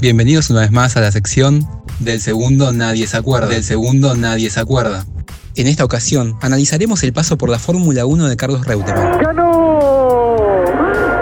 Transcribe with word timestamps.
Bienvenidos 0.00 0.48
una 0.48 0.60
vez 0.60 0.70
más 0.70 0.96
a 0.96 1.02
la 1.02 1.12
sección 1.12 1.68
del 1.98 2.22
segundo 2.22 2.72
nadie 2.72 3.06
se 3.06 3.18
acuerda. 3.18 3.48
Del 3.48 3.62
segundo 3.62 4.16
nadie 4.16 4.48
se 4.48 4.58
acuerda. 4.58 5.04
En 5.56 5.66
esta 5.66 5.84
ocasión 5.84 6.36
analizaremos 6.40 7.02
el 7.02 7.12
paso 7.12 7.36
por 7.36 7.50
la 7.50 7.58
Fórmula 7.58 8.06
1 8.06 8.28
de 8.28 8.36
Carlos 8.36 8.64
Reutemann. 8.64 9.20
¡Ganó! 9.20 10.64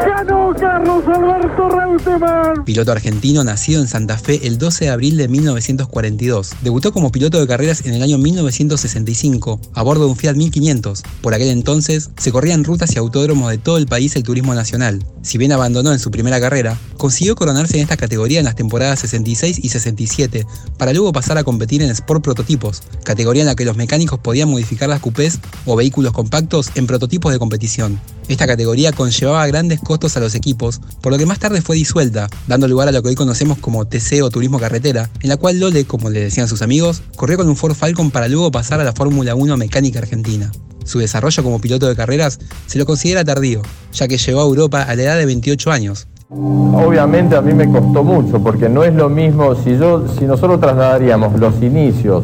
¡Ganó 0.06 0.54
Carlos 0.54 1.04
Alberto 1.08 1.68
Reutemann! 1.70 2.64
Piloto 2.64 2.92
argentino 2.92 3.42
nacido 3.42 3.80
en 3.80 3.88
Santa 3.88 4.16
Fe 4.16 4.46
el 4.46 4.58
12 4.58 4.84
de 4.84 4.90
abril 4.92 5.16
de 5.16 5.26
1942. 5.26 6.52
Debutó 6.62 6.92
como 6.92 7.10
piloto 7.10 7.40
de 7.40 7.48
carreras 7.48 7.84
en 7.84 7.94
el 7.94 8.02
año 8.02 8.18
1965 8.18 9.60
a 9.74 9.82
bordo 9.82 10.04
de 10.04 10.10
un 10.10 10.16
Fiat 10.16 10.36
1500. 10.36 11.02
Por 11.20 11.34
aquel 11.34 11.48
entonces 11.48 12.10
se 12.16 12.30
corrían 12.30 12.62
rutas 12.62 12.94
y 12.94 12.98
autódromos 12.98 13.50
de 13.50 13.58
todo 13.58 13.78
el 13.78 13.86
país 13.86 14.14
el 14.14 14.22
turismo 14.22 14.54
nacional. 14.54 15.04
Si 15.22 15.36
bien 15.36 15.50
abandonó 15.50 15.92
en 15.92 15.98
su 15.98 16.12
primera 16.12 16.40
carrera, 16.40 16.78
consiguió 16.98 17.34
coronarse 17.34 17.76
en 17.76 17.82
esta 17.82 17.96
categoría 17.96 18.40
en 18.40 18.44
las 18.44 18.56
temporadas 18.56 19.00
66 19.00 19.60
y 19.62 19.68
67, 19.70 20.46
para 20.76 20.92
luego 20.92 21.12
pasar 21.12 21.38
a 21.38 21.44
competir 21.44 21.80
en 21.80 21.90
Sport 21.90 22.22
Prototipos, 22.22 22.82
categoría 23.04 23.42
en 23.42 23.46
la 23.46 23.56
que 23.56 23.64
los 23.64 23.76
mecánicos 23.76 24.18
podían 24.18 24.50
modificar 24.50 24.88
las 24.90 25.00
coupés 25.00 25.38
o 25.64 25.76
vehículos 25.76 26.12
compactos 26.12 26.70
en 26.74 26.86
prototipos 26.86 27.32
de 27.32 27.38
competición. 27.38 27.98
Esta 28.28 28.46
categoría 28.46 28.92
conllevaba 28.92 29.46
grandes 29.46 29.80
costos 29.80 30.16
a 30.18 30.20
los 30.20 30.34
equipos, 30.34 30.82
por 31.00 31.12
lo 31.12 31.18
que 31.18 31.24
más 31.24 31.38
tarde 31.38 31.62
fue 31.62 31.76
disuelta, 31.76 32.28
dando 32.46 32.68
lugar 32.68 32.88
a 32.88 32.92
lo 32.92 33.02
que 33.02 33.08
hoy 33.08 33.14
conocemos 33.14 33.56
como 33.58 33.86
TC 33.86 34.22
o 34.22 34.28
Turismo 34.28 34.58
Carretera, 34.58 35.08
en 35.22 35.30
la 35.30 35.38
cual 35.38 35.58
Lole, 35.58 35.86
como 35.86 36.10
le 36.10 36.20
decían 36.20 36.48
sus 36.48 36.60
amigos, 36.60 37.02
corrió 37.16 37.38
con 37.38 37.48
un 37.48 37.56
Ford 37.56 37.74
Falcon 37.74 38.10
para 38.10 38.28
luego 38.28 38.50
pasar 38.50 38.80
a 38.80 38.84
la 38.84 38.92
Fórmula 38.92 39.34
1 39.34 39.56
mecánica 39.56 40.00
argentina. 40.00 40.52
Su 40.84 40.98
desarrollo 40.98 41.42
como 41.42 41.60
piloto 41.60 41.86
de 41.86 41.96
carreras 41.96 42.38
se 42.66 42.78
lo 42.78 42.86
considera 42.86 43.24
tardío, 43.24 43.62
ya 43.92 44.08
que 44.08 44.18
llegó 44.18 44.40
a 44.40 44.44
Europa 44.44 44.82
a 44.82 44.94
la 44.94 45.02
edad 45.02 45.18
de 45.18 45.26
28 45.26 45.70
años, 45.70 46.06
Obviamente 46.30 47.36
a 47.36 47.40
mí 47.40 47.54
me 47.54 47.70
costó 47.72 48.04
mucho 48.04 48.38
porque 48.42 48.68
no 48.68 48.84
es 48.84 48.94
lo 48.94 49.08
mismo 49.08 49.54
si 49.54 49.78
yo 49.78 50.06
si 50.08 50.26
nosotros 50.26 50.60
trasladaríamos 50.60 51.40
los 51.40 51.62
inicios 51.62 52.22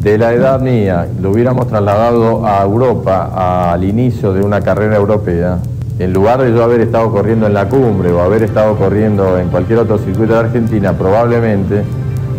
de 0.00 0.18
la 0.18 0.32
edad 0.32 0.60
mía, 0.60 1.06
lo 1.20 1.30
hubiéramos 1.30 1.68
trasladado 1.68 2.44
a 2.44 2.64
Europa 2.64 3.72
al 3.72 3.84
inicio 3.84 4.32
de 4.32 4.42
una 4.42 4.60
carrera 4.60 4.96
europea, 4.96 5.58
en 6.00 6.12
lugar 6.12 6.42
de 6.42 6.52
yo 6.52 6.64
haber 6.64 6.80
estado 6.80 7.12
corriendo 7.12 7.46
en 7.46 7.54
la 7.54 7.68
cumbre 7.68 8.10
o 8.10 8.20
haber 8.20 8.42
estado 8.42 8.74
corriendo 8.74 9.38
en 9.38 9.50
cualquier 9.50 9.78
otro 9.78 9.98
circuito 9.98 10.32
de 10.32 10.40
Argentina, 10.40 10.92
probablemente 10.92 11.84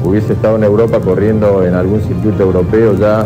hubiese 0.04 0.34
estado 0.34 0.58
en 0.58 0.66
Europa 0.66 1.00
corriendo 1.00 1.64
en 1.64 1.76
algún 1.76 2.02
circuito 2.02 2.44
europeo 2.44 2.94
ya 2.96 3.26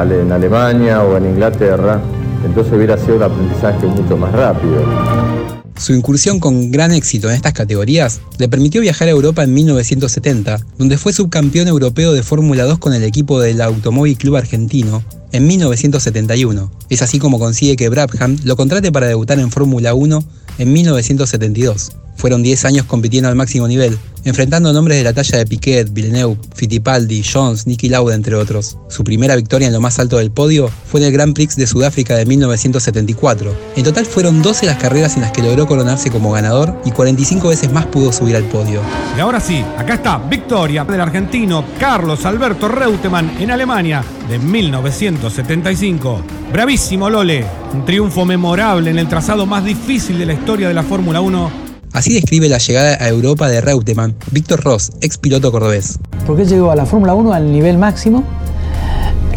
en 0.00 0.30
Alemania 0.30 1.02
o 1.02 1.16
en 1.16 1.26
Inglaterra, 1.26 1.98
entonces 2.46 2.72
hubiera 2.72 2.96
sido 2.96 3.16
un 3.16 3.24
aprendizaje 3.24 3.84
mucho 3.84 4.16
más 4.16 4.30
rápido. 4.30 5.63
Su 5.76 5.92
incursión 5.92 6.38
con 6.38 6.70
gran 6.70 6.92
éxito 6.92 7.28
en 7.28 7.34
estas 7.34 7.52
categorías 7.52 8.20
le 8.38 8.48
permitió 8.48 8.80
viajar 8.80 9.08
a 9.08 9.10
Europa 9.10 9.42
en 9.42 9.52
1970, 9.52 10.64
donde 10.78 10.98
fue 10.98 11.12
subcampeón 11.12 11.68
europeo 11.68 12.12
de 12.12 12.22
Fórmula 12.22 12.64
2 12.64 12.78
con 12.78 12.94
el 12.94 13.02
equipo 13.02 13.40
del 13.40 13.60
Automóvil 13.60 14.16
Club 14.16 14.36
Argentino 14.36 15.02
en 15.32 15.46
1971. 15.46 16.70
Es 16.90 17.02
así 17.02 17.18
como 17.18 17.40
consigue 17.40 17.76
que 17.76 17.88
Brabham 17.88 18.38
lo 18.44 18.56
contrate 18.56 18.92
para 18.92 19.08
debutar 19.08 19.38
en 19.40 19.50
Fórmula 19.50 19.94
1 19.94 20.24
en 20.58 20.72
1972. 20.72 21.92
Fueron 22.16 22.42
10 22.44 22.64
años 22.66 22.86
compitiendo 22.86 23.28
al 23.28 23.34
máximo 23.34 23.66
nivel, 23.66 23.98
enfrentando 24.24 24.72
nombres 24.72 24.98
de 24.98 25.04
la 25.04 25.12
talla 25.12 25.38
de 25.38 25.46
Piquet, 25.46 25.92
Villeneuve, 25.92 26.38
Fittipaldi, 26.54 27.22
Jones, 27.22 27.66
Nicky 27.66 27.88
Lauda, 27.88 28.14
entre 28.14 28.34
otros. 28.34 28.78
Su 28.88 29.04
primera 29.04 29.36
victoria 29.36 29.68
en 29.68 29.72
lo 29.72 29.80
más 29.80 29.98
alto 29.98 30.18
del 30.18 30.30
podio 30.30 30.70
fue 30.86 31.00
en 31.00 31.06
el 31.06 31.12
Grand 31.12 31.34
Prix 31.34 31.56
de 31.56 31.66
Sudáfrica 31.66 32.16
de 32.16 32.26
1974. 32.26 33.54
En 33.76 33.84
total 33.84 34.06
fueron 34.06 34.42
12 34.42 34.66
las 34.66 34.78
carreras 34.78 35.16
en 35.16 35.22
las 35.22 35.32
que 35.32 35.42
logró 35.42 35.66
coronarse 35.66 36.10
como 36.10 36.32
ganador 36.32 36.80
y 36.84 36.90
45 36.90 37.48
veces 37.48 37.72
más 37.72 37.86
pudo 37.86 38.12
subir 38.12 38.36
al 38.36 38.44
podio. 38.44 38.80
Y 39.16 39.20
ahora 39.20 39.40
sí, 39.40 39.64
acá 39.76 39.94
está 39.94 40.18
victoria 40.18 40.84
del 40.84 41.00
argentino 41.00 41.64
Carlos 41.78 42.24
Alberto 42.24 42.68
Reutemann 42.68 43.36
en 43.40 43.50
Alemania 43.50 44.04
de 44.28 44.38
1975. 44.38 46.22
Bravísimo 46.52 47.10
Lole, 47.10 47.44
un 47.72 47.84
triunfo 47.84 48.24
memorable 48.24 48.90
en 48.90 48.98
el 48.98 49.08
trazado 49.08 49.46
más 49.46 49.64
difícil 49.64 50.18
de 50.18 50.26
la 50.26 50.34
historia 50.34 50.68
de 50.68 50.74
la 50.74 50.82
Fórmula 50.82 51.20
1 51.20 51.63
Así 51.94 52.12
describe 52.12 52.48
la 52.48 52.58
llegada 52.58 52.96
a 53.00 53.08
Europa 53.08 53.48
de 53.48 53.60
Reutemann, 53.60 54.16
Víctor 54.32 54.64
Ross, 54.64 54.90
ex 55.00 55.16
piloto 55.16 55.52
cordobés. 55.52 56.00
Porque 56.26 56.44
llegó 56.44 56.72
a 56.72 56.76
la 56.76 56.86
Fórmula 56.86 57.14
1 57.14 57.32
al 57.32 57.52
nivel 57.52 57.78
máximo, 57.78 58.24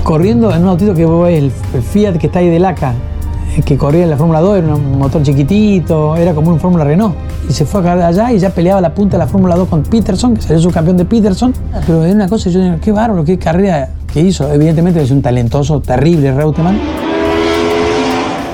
corriendo 0.01 0.51
en 0.51 0.63
un 0.63 0.69
autito 0.69 0.95
que 0.95 1.03
es 1.03 1.43
el 1.43 1.51
Fiat 1.83 2.17
que 2.17 2.25
está 2.25 2.39
ahí 2.39 2.49
de 2.49 2.57
Laca, 2.57 2.95
que 3.63 3.77
corría 3.77 4.05
en 4.05 4.09
la 4.09 4.17
Fórmula 4.17 4.41
2, 4.41 4.57
era 4.57 4.73
un 4.73 4.97
motor 4.97 5.21
chiquitito, 5.21 6.15
era 6.15 6.33
como 6.33 6.49
un 6.49 6.59
Fórmula 6.59 6.83
Renault. 6.83 7.15
Y 7.47 7.53
se 7.53 7.63
fue 7.63 7.87
allá 7.87 8.31
y 8.31 8.39
ya 8.39 8.49
peleaba 8.49 8.81
la 8.81 8.91
punta 8.91 9.17
de 9.17 9.23
la 9.23 9.27
Fórmula 9.27 9.55
2 9.55 9.69
con 9.69 9.83
Peterson, 9.83 10.35
que 10.35 10.41
salió 10.41 10.71
campeón 10.71 10.97
de 10.97 11.05
Peterson. 11.05 11.53
Pero 11.85 12.05
es 12.05 12.15
una 12.15 12.27
cosa, 12.27 12.49
yo 12.49 12.59
digo, 12.59 12.77
qué 12.81 12.91
bárbaro, 12.91 13.23
qué 13.23 13.37
carrera 13.37 13.91
que 14.11 14.21
hizo. 14.21 14.51
Evidentemente 14.51 14.99
es 14.99 15.11
un 15.11 15.21
talentoso, 15.21 15.79
terrible 15.79 16.33
Reutemann 16.33 17.06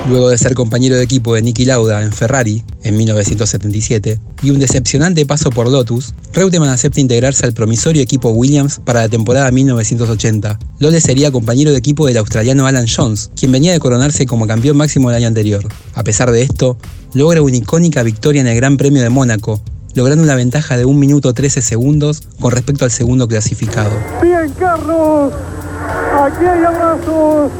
luego 0.06 0.28
de 0.28 0.38
ser 0.38 0.54
compañero 0.54 0.96
de 0.96 1.02
equipo 1.02 1.34
de 1.34 1.42
Niki 1.42 1.64
Lauda 1.64 2.02
en 2.02 2.12
Ferrari 2.12 2.62
en 2.82 2.96
1977 2.96 4.20
y 4.42 4.50
un 4.50 4.58
decepcionante 4.58 5.24
paso 5.24 5.50
por 5.50 5.70
Lotus, 5.70 6.14
Reutemann 6.32 6.68
acepta 6.68 7.00
integrarse 7.00 7.46
al 7.46 7.54
promisorio 7.54 8.02
equipo 8.02 8.30
Williams 8.30 8.80
para 8.84 9.00
la 9.00 9.08
temporada 9.08 9.50
1980. 9.50 10.58
Lole 10.78 11.00
sería 11.00 11.32
compañero 11.32 11.70
de 11.70 11.78
equipo 11.78 12.06
del 12.06 12.18
australiano 12.18 12.66
Alan 12.66 12.86
Jones, 12.86 13.30
quien 13.36 13.52
venía 13.52 13.72
de 13.72 13.80
coronarse 13.80 14.26
como 14.26 14.46
campeón 14.46 14.76
máximo 14.76 15.10
el 15.10 15.16
año 15.16 15.28
anterior. 15.28 15.66
A 15.94 16.04
pesar 16.04 16.30
de 16.30 16.42
esto, 16.42 16.76
logra 17.14 17.40
una 17.42 17.56
icónica 17.56 18.02
victoria 18.02 18.40
en 18.40 18.48
el 18.48 18.56
Gran 18.56 18.76
Premio 18.76 19.02
de 19.02 19.10
Mónaco, 19.10 19.62
logrando 19.94 20.24
una 20.24 20.34
ventaja 20.34 20.76
de 20.76 20.84
1 20.84 20.98
minuto 20.98 21.32
13 21.32 21.62
segundos 21.62 22.22
con 22.40 22.50
respecto 22.50 22.84
al 22.84 22.90
segundo 22.90 23.28
clasificado. 23.28 23.92
Bien, 24.22 24.52
Carlos, 24.58 25.32
aquí 26.20 26.44
hay 26.44 26.64
abrazos. 26.64 27.50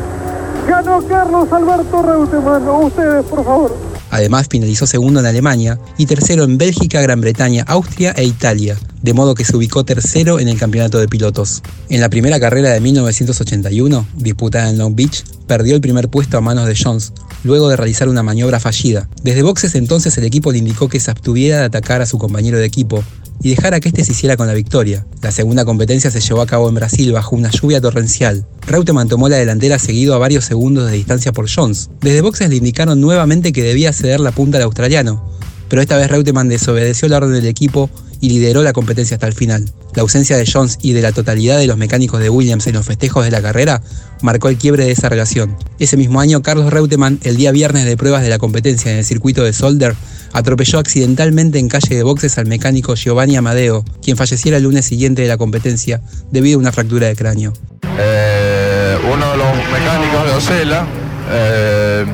Ganó 0.67 1.07
Carlos 1.07 1.53
Alberto 1.53 2.03
Reutemann. 2.03 2.69
Ustedes, 2.69 3.25
por 3.27 3.45
favor. 3.45 3.95
Además, 4.11 4.47
finalizó 4.49 4.87
segundo 4.87 5.21
en 5.21 5.27
Alemania 5.27 5.79
y 5.99 6.07
tercero 6.07 6.45
en 6.45 6.57
Bélgica, 6.57 7.03
Gran 7.03 7.21
Bretaña, 7.21 7.65
Austria 7.67 8.13
e 8.17 8.25
Italia, 8.25 8.79
de 9.03 9.13
modo 9.13 9.35
que 9.35 9.45
se 9.45 9.57
ubicó 9.57 9.85
tercero 9.85 10.39
en 10.39 10.47
el 10.47 10.57
campeonato 10.57 10.99
de 10.99 11.09
pilotos. 11.09 11.63
En 11.89 12.01
la 12.01 12.09
primera 12.09 12.39
carrera 12.39 12.71
de 12.71 12.81
1981, 12.81 14.07
disputada 14.17 14.71
en 14.71 14.79
Long 14.79 14.95
Beach, 14.95 15.25
perdió 15.49 15.75
el 15.75 15.81
primer 15.81 16.09
puesto 16.09 16.39
a 16.39 16.41
manos 16.41 16.67
de 16.67 16.77
Jones, 16.81 17.13
luego 17.43 17.69
de 17.69 17.77
realizar 17.77 18.09
una 18.09 18.23
maniobra 18.23 18.61
fallida. 18.61 19.09
Desde 19.23 19.43
boxes 19.43 19.75
entonces 19.75 20.17
el 20.17 20.25
equipo 20.25 20.53
le 20.53 20.59
indicó 20.59 20.89
que 20.89 21.01
se 21.01 21.11
abstuviera 21.11 21.59
de 21.59 21.65
atacar 21.65 22.01
a 22.01 22.07
su 22.07 22.19
compañero 22.19 22.59
de 22.59 22.67
equipo, 22.67 23.03
y 23.43 23.51
dejara 23.51 23.81
que 23.81 23.89
este 23.89 24.05
se 24.05 24.13
hiciera 24.13 24.37
con 24.37 24.47
la 24.47 24.55
victoria. 24.55 25.07
La 25.23 25.33
segunda 25.33 25.65
competencia 25.65 26.11
se 26.11 26.21
llevó 26.21 26.41
a 26.41 26.47
cabo 26.47 26.69
en 26.69 26.75
Brasil 26.75 27.13
bajo 27.13 27.37
una 27.37 27.51
lluvia 27.51 27.81
torrencial. 27.81 28.47
Reutemann 28.67 29.09
tomó 29.09 29.29
la 29.29 29.37
delantera 29.37 29.79
seguido 29.79 30.15
a 30.15 30.19
varios 30.19 30.45
segundos 30.45 30.91
de 30.91 30.97
distancia 30.97 31.33
por 31.33 31.49
Jones. 31.49 31.91
Desde 32.01 32.21
boxes 32.21 32.49
le 32.49 32.57
indicaron 32.57 33.01
nuevamente 33.01 33.53
que 33.53 33.63
debía 33.63 33.93
ceder 33.93 34.21
la 34.21 34.33
punta 34.33 34.59
al 34.59 34.65
australiano, 34.65 35.25
pero 35.69 35.83
esta 35.83 35.97
vez 35.97 36.11
Reutemann 36.11 36.49
desobedeció 36.49 37.09
la 37.09 37.19
orden 37.19 37.33
del 37.33 37.47
equipo 37.47 37.91
y 38.25 38.31
lideró 38.31 38.63
la 38.63 38.73
competencia 38.73 39.17
hasta 39.17 39.27
el 39.27 39.35
final. 39.35 39.71
La 39.95 40.01
ausencia 40.01 40.39
de 40.39 40.51
Jones 40.51 40.79
y 40.81 40.95
de 40.95 41.03
la 41.03 41.13
totalidad 41.13 41.59
de 41.59 41.67
los 41.67 41.77
mecánicos 41.77 42.21
de 42.21 42.31
Williams 42.31 42.67
en 42.67 42.73
los 42.73 42.87
festejos 42.87 43.23
de 43.23 43.31
la 43.31 43.43
carrera 43.43 43.83
marcó 44.23 44.49
el 44.49 44.57
quiebre 44.57 44.87
de 44.87 44.93
esa 44.93 45.11
relación. 45.11 45.59
Ese 45.79 45.99
mismo 45.99 46.21
año, 46.21 46.41
Carlos 46.41 46.73
Reutemann, 46.73 47.21
el 47.23 47.37
día 47.37 47.53
viernes 47.53 47.85
de 47.85 47.99
pruebas 47.99 48.23
de 48.23 48.31
la 48.31 48.39
competencia 48.39 48.91
en 48.91 48.97
el 48.97 49.05
circuito 49.05 49.45
de 49.45 49.53
Solder, 49.53 49.95
atropelló 50.33 50.79
accidentalmente 50.79 51.59
en 51.59 51.69
calle 51.69 51.97
de 51.97 52.03
boxes 52.03 52.39
al 52.39 52.47
mecánico 52.47 52.95
Giovanni 52.95 53.37
Amadeo, 53.37 53.85
quien 54.03 54.17
falleciera 54.17 54.57
el 54.57 54.63
lunes 54.63 54.87
siguiente 54.87 55.21
de 55.21 55.29
la 55.29 55.37
competencia 55.37 56.01
debido 56.31 56.57
a 56.57 56.61
una 56.61 56.73
fractura 56.73 57.09
de 57.09 57.17
cráneo. 57.17 57.53
Eh, 57.99 58.97
uno 59.13 59.33
de 59.33 59.37
los 59.37 59.49
mecánicos 59.71 60.25
de 60.25 60.33
Ocela 60.33 60.87
eh, 61.31 62.07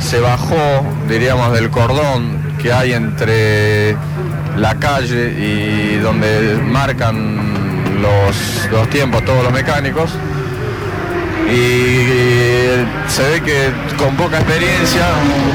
se 0.00 0.18
bajó, 0.18 0.82
diríamos, 1.08 1.52
del 1.52 1.70
cordón 1.70 2.56
que 2.60 2.72
hay 2.72 2.92
entre 2.92 3.96
la 4.60 4.74
calle 4.76 5.34
y 5.38 5.96
donde 5.96 6.58
marcan 6.62 8.00
los, 8.00 8.68
los 8.70 8.90
tiempos 8.90 9.24
todos 9.24 9.42
los 9.44 9.52
mecánicos 9.52 10.10
y 11.50 12.84
se 13.08 13.22
ve 13.22 13.40
que 13.42 13.72
con 13.96 14.14
poca 14.16 14.38
experiencia, 14.38 15.06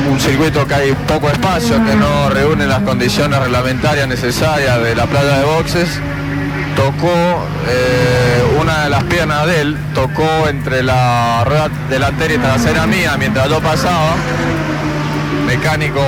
un 0.10 0.20
circuito 0.20 0.68
que 0.68 0.74
hay 0.74 0.94
poco 1.08 1.30
espacio, 1.30 1.76
que 1.86 1.96
no 1.96 2.30
reúne 2.30 2.66
las 2.66 2.82
condiciones 2.82 3.40
reglamentarias 3.40 4.08
necesarias 4.08 4.82
de 4.82 4.96
la 4.96 5.06
playa 5.06 5.40
de 5.40 5.46
boxes, 5.46 5.88
tocó 6.76 7.14
eh, 7.70 8.44
una 8.60 8.86
de 8.86 8.90
las 8.90 9.04
piernas 9.04 9.46
de 9.46 9.62
él, 9.62 9.78
tocó 9.94 10.48
entre 10.50 10.82
la 10.82 11.44
rueda 11.46 11.70
delantera 11.90 12.34
y 12.34 12.38
trasera 12.38 12.88
mía 12.88 13.16
mientras 13.20 13.48
yo 13.50 13.60
pasaba. 13.62 14.16
Mecánico 15.58 16.02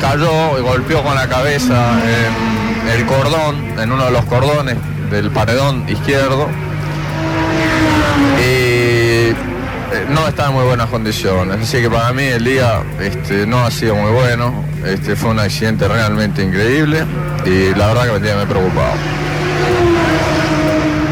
cayó 0.00 0.58
y 0.58 0.62
golpeó 0.62 1.02
con 1.02 1.14
la 1.14 1.28
cabeza 1.28 1.98
en 2.04 2.88
el 2.88 3.06
cordón, 3.06 3.78
en 3.78 3.92
uno 3.92 4.04
de 4.04 4.10
los 4.10 4.24
cordones 4.26 4.76
del 5.10 5.30
paredón 5.30 5.88
izquierdo 5.88 6.48
no 10.10 10.26
está 10.26 10.48
en 10.48 10.54
muy 10.54 10.64
buenas 10.64 10.88
condiciones, 10.88 11.56
así 11.62 11.80
que 11.80 11.88
para 11.88 12.12
mí 12.12 12.24
el 12.24 12.44
día 12.44 12.82
este, 13.00 13.46
no 13.46 13.64
ha 13.64 13.70
sido 13.70 13.94
muy 13.94 14.12
bueno. 14.12 14.64
Este, 14.84 15.14
fue 15.14 15.30
un 15.30 15.38
accidente 15.38 15.86
realmente 15.88 16.42
increíble 16.42 17.04
y 17.44 17.74
la 17.76 17.88
verdad 17.88 18.06
que 18.06 18.12
me 18.12 18.20
tiene 18.20 18.46
preocupado. 18.46 18.94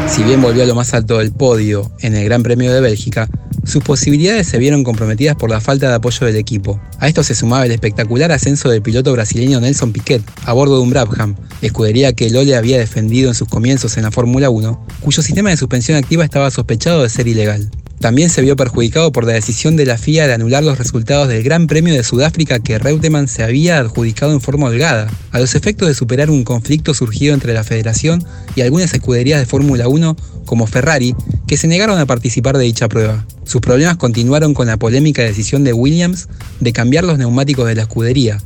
Si 0.07 0.23
bien 0.23 0.41
volvió 0.41 0.63
a 0.63 0.65
lo 0.65 0.75
más 0.75 0.93
alto 0.93 1.19
del 1.19 1.31
podio 1.31 1.91
en 1.99 2.15
el 2.15 2.25
Gran 2.25 2.43
Premio 2.43 2.73
de 2.73 2.81
Bélgica, 2.81 3.27
sus 3.69 3.83
posibilidades 3.83 4.47
se 4.47 4.57
vieron 4.57 4.83
comprometidas 4.83 5.35
por 5.35 5.49
la 5.49 5.61
falta 5.61 5.87
de 5.89 5.95
apoyo 5.95 6.25
del 6.25 6.35
equipo. 6.35 6.79
A 6.99 7.07
esto 7.07 7.23
se 7.23 7.35
sumaba 7.35 7.65
el 7.65 7.71
espectacular 7.71 8.31
ascenso 8.31 8.69
del 8.69 8.81
piloto 8.81 9.11
brasileño 9.13 9.61
Nelson 9.61 9.91
Piquet 9.91 10.21
a 10.45 10.53
bordo 10.53 10.77
de 10.77 10.83
un 10.83 10.89
Brabham, 10.89 11.35
escudería 11.61 12.13
que 12.13 12.29
Lole 12.29 12.55
había 12.55 12.77
defendido 12.77 13.29
en 13.29 13.35
sus 13.35 13.47
comienzos 13.47 13.97
en 13.97 14.03
la 14.03 14.11
Fórmula 14.11 14.49
1, 14.49 14.85
cuyo 15.01 15.21
sistema 15.21 15.49
de 15.49 15.57
suspensión 15.57 15.97
activa 15.97 16.23
estaba 16.23 16.51
sospechado 16.51 17.03
de 17.03 17.09
ser 17.09 17.27
ilegal. 17.27 17.69
También 17.99 18.29
se 18.29 18.41
vio 18.41 18.55
perjudicado 18.55 19.11
por 19.11 19.25
la 19.25 19.33
decisión 19.33 19.75
de 19.75 19.85
la 19.85 19.97
FIA 19.97 20.25
de 20.25 20.33
anular 20.33 20.63
los 20.63 20.77
resultados 20.77 21.27
del 21.27 21.43
Gran 21.43 21.67
Premio 21.67 21.93
de 21.93 22.03
Sudáfrica 22.03 22.59
que 22.59 22.79
Reutemann 22.79 23.27
se 23.27 23.43
había 23.43 23.77
adjudicado 23.77 24.31
en 24.31 24.39
forma 24.39 24.67
holgada, 24.67 25.11
a 25.31 25.39
los 25.39 25.53
efectos 25.53 25.87
de 25.89 25.93
superar 25.93 26.29
un 26.29 26.45
conflicto 26.45 26.93
surgido 26.93 27.33
entre 27.33 27.53
la 27.53 27.65
federación 27.65 28.23
y 28.55 28.61
algunas 28.61 28.93
escuderías 28.93 29.39
de 29.39 29.45
Fórmula 29.45 29.89
1 29.89 30.15
como 30.45 30.65
Ferrari, 30.65 31.13
que 31.45 31.57
se 31.57 31.67
negaron 31.67 31.99
a 31.99 32.05
participar 32.05 32.57
de 32.57 32.63
dicha 32.63 32.87
prueba. 32.87 33.25
Sus 33.43 33.59
problemas 33.59 33.97
continuaron 33.97 34.53
con 34.53 34.67
la 34.67 34.77
polémica 34.77 35.21
decisión 35.21 35.65
de 35.65 35.73
Williams 35.73 36.29
de 36.61 36.71
cambiar 36.71 37.03
los 37.03 37.17
neumáticos 37.17 37.67
de 37.67 37.75
la 37.75 37.81
escudería. 37.81 38.37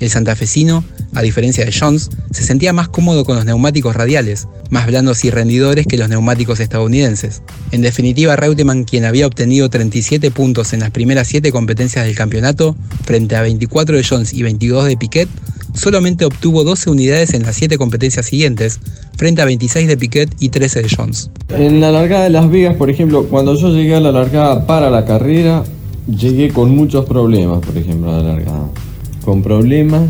El 0.00 0.08
santafesino 0.08 0.82
a 1.14 1.22
diferencia 1.22 1.64
de 1.64 1.72
Jones, 1.72 2.10
se 2.30 2.44
sentía 2.44 2.72
más 2.72 2.88
cómodo 2.88 3.24
con 3.24 3.36
los 3.36 3.44
neumáticos 3.44 3.96
radiales, 3.96 4.46
más 4.70 4.86
blandos 4.86 5.24
y 5.24 5.30
rendidores 5.30 5.86
que 5.86 5.96
los 5.96 6.08
neumáticos 6.08 6.60
estadounidenses. 6.60 7.42
En 7.72 7.82
definitiva, 7.82 8.36
Reutemann, 8.36 8.84
quien 8.84 9.04
había 9.04 9.26
obtenido 9.26 9.68
37 9.68 10.30
puntos 10.30 10.72
en 10.72 10.80
las 10.80 10.90
primeras 10.90 11.28
7 11.28 11.50
competencias 11.52 12.04
del 12.04 12.14
campeonato, 12.14 12.76
frente 13.04 13.36
a 13.36 13.42
24 13.42 13.96
de 13.96 14.04
Jones 14.04 14.32
y 14.34 14.42
22 14.42 14.86
de 14.86 14.96
Piquet, 14.96 15.28
solamente 15.74 16.24
obtuvo 16.24 16.64
12 16.64 16.90
unidades 16.90 17.34
en 17.34 17.42
las 17.42 17.56
7 17.56 17.78
competencias 17.78 18.26
siguientes, 18.26 18.80
frente 19.16 19.42
a 19.42 19.44
26 19.44 19.88
de 19.88 19.96
Piquet 19.96 20.30
y 20.38 20.50
13 20.50 20.82
de 20.82 20.88
Jones. 20.94 21.30
En 21.50 21.80
la 21.80 21.90
largada 21.90 22.24
de 22.24 22.30
Las 22.30 22.50
Vegas, 22.50 22.76
por 22.76 22.90
ejemplo, 22.90 23.24
cuando 23.28 23.54
yo 23.54 23.70
llegué 23.70 23.94
a 23.94 24.00
la 24.00 24.12
largada 24.12 24.66
para 24.66 24.90
la 24.90 25.04
carrera, 25.04 25.64
llegué 26.06 26.50
con 26.50 26.74
muchos 26.74 27.04
problemas, 27.04 27.60
por 27.60 27.76
ejemplo, 27.76 28.10
a 28.10 28.22
la 28.22 28.34
largada. 28.34 28.68
Con 29.24 29.42
problemas 29.42 30.08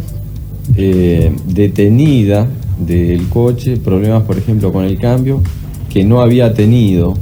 eh, 0.76 1.32
detenida 1.46 2.46
del 2.78 3.28
coche, 3.28 3.76
problemas 3.76 4.22
por 4.22 4.38
ejemplo 4.38 4.72
con 4.72 4.84
el 4.84 4.98
cambio, 4.98 5.42
que 5.88 6.04
no 6.04 6.20
había 6.20 6.54
tenido 6.54 7.16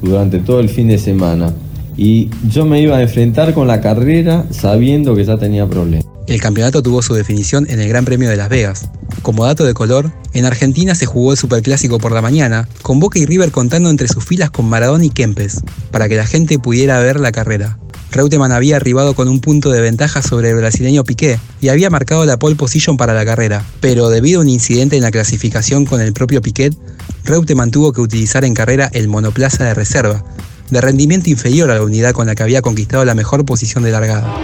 durante 0.00 0.38
todo 0.38 0.60
el 0.60 0.68
fin 0.68 0.88
de 0.88 0.98
semana. 0.98 1.52
Y 1.96 2.30
yo 2.48 2.64
me 2.64 2.80
iba 2.80 2.96
a 2.96 3.02
enfrentar 3.02 3.52
con 3.54 3.66
la 3.66 3.80
carrera 3.80 4.46
sabiendo 4.50 5.14
que 5.14 5.24
ya 5.24 5.36
tenía 5.36 5.66
problemas. 5.66 6.06
El 6.26 6.40
campeonato 6.40 6.82
tuvo 6.82 7.02
su 7.02 7.14
definición 7.14 7.66
en 7.68 7.80
el 7.80 7.88
Gran 7.88 8.04
Premio 8.04 8.30
de 8.30 8.36
Las 8.36 8.48
Vegas. 8.48 8.88
Como 9.22 9.44
dato 9.44 9.64
de 9.64 9.74
color, 9.74 10.12
en 10.32 10.46
Argentina 10.46 10.94
se 10.94 11.04
jugó 11.04 11.32
el 11.32 11.38
Superclásico 11.38 11.98
por 11.98 12.12
la 12.12 12.22
mañana, 12.22 12.68
con 12.82 13.00
Boca 13.00 13.18
y 13.18 13.26
River 13.26 13.50
contando 13.50 13.90
entre 13.90 14.08
sus 14.08 14.24
filas 14.24 14.50
con 14.50 14.66
Maradona 14.66 15.04
y 15.04 15.10
Kempes, 15.10 15.62
para 15.90 16.08
que 16.08 16.16
la 16.16 16.26
gente 16.26 16.58
pudiera 16.58 17.00
ver 17.00 17.20
la 17.20 17.32
carrera. 17.32 17.78
Reutemann 18.12 18.52
había 18.52 18.76
arribado 18.76 19.14
con 19.14 19.26
un 19.26 19.40
punto 19.40 19.70
de 19.70 19.80
ventaja 19.80 20.20
sobre 20.20 20.50
el 20.50 20.56
brasileño 20.56 21.02
Piqué 21.02 21.40
y 21.62 21.70
había 21.70 21.88
marcado 21.88 22.26
la 22.26 22.38
pole 22.38 22.56
position 22.56 22.98
para 22.98 23.14
la 23.14 23.24
carrera, 23.24 23.64
pero 23.80 24.10
debido 24.10 24.40
a 24.40 24.42
un 24.42 24.50
incidente 24.50 24.96
en 24.96 25.02
la 25.02 25.10
clasificación 25.10 25.86
con 25.86 26.02
el 26.02 26.12
propio 26.12 26.42
Piquet, 26.42 26.76
Reutemann 27.24 27.70
tuvo 27.70 27.92
que 27.94 28.02
utilizar 28.02 28.44
en 28.44 28.52
carrera 28.52 28.90
el 28.92 29.08
monoplaza 29.08 29.64
de 29.64 29.72
reserva, 29.72 30.22
de 30.70 30.80
rendimiento 30.82 31.30
inferior 31.30 31.70
a 31.70 31.76
la 31.76 31.82
unidad 31.82 32.12
con 32.12 32.26
la 32.26 32.34
que 32.34 32.42
había 32.42 32.60
conquistado 32.60 33.02
la 33.06 33.14
mejor 33.14 33.46
posición 33.46 33.82
de 33.82 33.92
largada. 33.92 34.36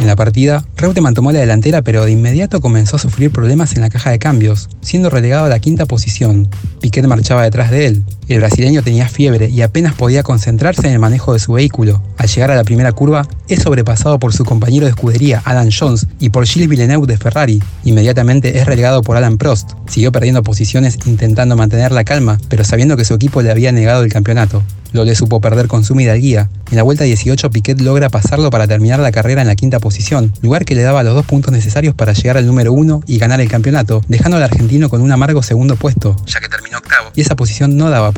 En 0.00 0.06
la 0.06 0.16
partida, 0.16 0.64
Reutemann 0.76 1.14
tomó 1.14 1.32
la 1.32 1.40
delantera 1.40 1.80
pero 1.80 2.04
de 2.04 2.12
inmediato 2.12 2.60
comenzó 2.60 2.96
a 2.96 2.98
sufrir 2.98 3.30
problemas 3.30 3.74
en 3.74 3.80
la 3.80 3.88
caja 3.88 4.10
de 4.10 4.18
cambios, 4.18 4.68
siendo 4.82 5.08
relegado 5.08 5.46
a 5.46 5.48
la 5.48 5.58
quinta 5.60 5.86
posición. 5.86 6.48
Piquet 6.80 7.06
marchaba 7.06 7.42
detrás 7.42 7.70
de 7.70 7.86
él. 7.86 8.04
El 8.30 8.38
brasileño 8.38 8.84
tenía 8.84 9.08
fiebre 9.08 9.48
y 9.48 9.62
apenas 9.62 9.94
podía 9.94 10.22
concentrarse 10.22 10.86
en 10.86 10.92
el 10.92 11.00
manejo 11.00 11.32
de 11.32 11.40
su 11.40 11.54
vehículo. 11.54 12.00
Al 12.16 12.28
llegar 12.28 12.52
a 12.52 12.54
la 12.54 12.62
primera 12.62 12.92
curva, 12.92 13.26
es 13.48 13.64
sobrepasado 13.64 14.20
por 14.20 14.32
su 14.32 14.44
compañero 14.44 14.86
de 14.86 14.90
escudería, 14.90 15.42
Alan 15.44 15.70
Jones, 15.76 16.06
y 16.20 16.30
por 16.30 16.46
Gilles 16.46 16.68
Villeneuve 16.68 17.08
de 17.08 17.18
Ferrari. 17.18 17.60
Inmediatamente 17.82 18.56
es 18.56 18.66
relegado 18.66 19.02
por 19.02 19.16
Alan 19.16 19.36
Prost. 19.36 19.72
Siguió 19.88 20.12
perdiendo 20.12 20.44
posiciones 20.44 20.96
intentando 21.06 21.56
mantener 21.56 21.90
la 21.90 22.04
calma, 22.04 22.38
pero 22.48 22.62
sabiendo 22.62 22.96
que 22.96 23.04
su 23.04 23.14
equipo 23.14 23.42
le 23.42 23.50
había 23.50 23.72
negado 23.72 24.04
el 24.04 24.12
campeonato. 24.12 24.62
Lo 24.92 25.04
le 25.04 25.14
supo 25.14 25.40
perder 25.40 25.68
con 25.68 25.84
su 25.84 25.94
guía. 25.94 26.48
En 26.70 26.76
la 26.76 26.82
vuelta 26.82 27.04
18, 27.04 27.50
Piquet 27.50 27.80
logra 27.80 28.08
pasarlo 28.08 28.50
para 28.50 28.66
terminar 28.66 28.98
la 28.98 29.12
carrera 29.12 29.42
en 29.42 29.48
la 29.48 29.54
quinta 29.54 29.78
posición, 29.78 30.32
lugar 30.42 30.64
que 30.64 30.74
le 30.74 30.82
daba 30.82 31.02
los 31.02 31.14
dos 31.14 31.26
puntos 31.26 31.52
necesarios 31.52 31.94
para 31.94 32.12
llegar 32.12 32.36
al 32.36 32.46
número 32.46 32.72
uno 32.72 33.02
y 33.06 33.18
ganar 33.18 33.40
el 33.40 33.48
campeonato, 33.48 34.02
dejando 34.08 34.36
al 34.36 34.42
argentino 34.42 34.88
con 34.88 35.00
un 35.00 35.12
amargo 35.12 35.42
segundo 35.42 35.76
puesto, 35.76 36.16
ya 36.26 36.40
que 36.40 36.48
terminó 36.48 36.78
octavo, 36.78 37.10
y 37.14 37.20
esa 37.20 37.36
posición 37.36 37.76
no 37.76 37.90
daba 37.90 38.12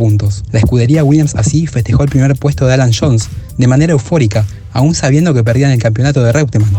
La 0.51 0.59
escudería 0.59 1.05
Williams 1.05 1.37
así 1.37 1.69
festejó 1.69 2.03
el 2.03 2.09
primer 2.09 2.35
puesto 2.35 2.67
de 2.67 2.75
Alan 2.75 2.91
Jones, 2.93 3.29
de 3.57 3.69
manera 3.69 3.93
eufórica, 3.93 4.45
aún 4.73 4.97
sabiendo 4.97 5.33
que 5.33 5.45
perdían 5.45 5.71
el 5.71 5.79
campeonato 5.79 6.25
de 6.25 6.33
Reutemann. 6.33 6.73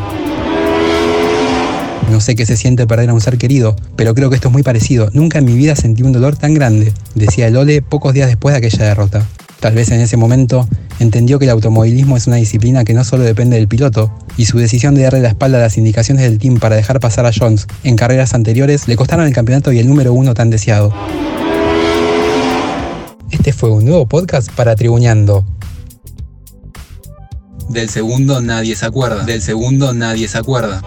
No 2.12 2.20
sé 2.20 2.36
qué 2.36 2.46
se 2.46 2.58
siente 2.58 2.86
perder 2.86 3.10
a 3.10 3.14
un 3.14 3.22
ser 3.22 3.38
querido, 3.38 3.78
pero 3.96 4.14
creo 4.14 4.30
que 4.30 4.36
esto 4.36 4.50
es 4.50 4.52
muy 4.52 4.62
parecido. 4.62 5.10
Nunca 5.14 5.40
en 5.40 5.46
mi 5.46 5.54
vida 5.54 5.74
sentí 5.78 6.04
un 6.04 6.12
dolor 6.12 6.36
tan 6.36 6.54
grande, 6.54 6.92
decía 7.16 7.48
el 7.48 7.56
Ole 7.56 7.81
pocos 7.81 8.14
días 8.14 8.28
después 8.28 8.54
de 8.54 8.58
aquella 8.58 8.84
derrota. 8.84 9.25
Tal 9.62 9.74
vez 9.74 9.90
en 9.92 10.02
ese 10.02 10.18
momento 10.18 10.68
entendió 11.00 11.40
que 11.40 11.46
el 11.46 11.52
automovilismo 11.52 12.18
es 12.18 12.28
una 12.28 12.36
disciplina 12.36 12.84
que 12.84 12.94
no 12.94 13.06
solo 13.06 13.24
depende 13.24 13.56
del 13.56 13.70
piloto, 13.70 14.12
y 14.36 14.46
su 14.46 14.60
decisión 14.60 14.96
de 14.96 15.04
darle 15.04 15.22
la 15.22 15.30
espalda 15.30 15.60
a 15.60 15.62
las 15.62 15.78
indicaciones 15.78 16.24
del 16.25 16.40
team 16.40 16.60
para 16.60 16.75
dejar 16.75 17.00
pasar 17.00 17.25
a 17.25 17.31
Jones 17.34 17.68
en 17.86 17.96
carreras 17.96 18.34
anteriores 18.34 18.90
le 18.90 18.98
costaron 18.98 19.25
el 19.25 19.34
campeonato 19.34 19.72
y 19.72 19.80
el 19.80 19.88
número 19.88 20.12
uno 20.12 20.34
tan 20.34 20.50
deseado. 20.50 20.94
Este 23.44 23.51
fue 23.51 23.72
un 23.72 23.84
nuevo 23.84 24.07
podcast 24.07 24.50
para 24.54 24.74
Tribuñando. 24.74 25.44
Del 27.68 27.90
segundo 27.90 28.40
nadie 28.40 28.74
se 28.74 28.86
acuerda. 28.86 29.25
Del 29.25 29.42
segundo 29.42 29.94
nadie 29.94 30.30
se 30.30 30.38
acuerda. 30.38 30.81